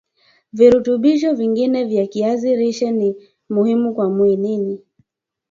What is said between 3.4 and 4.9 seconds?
muhimu kwa mwilini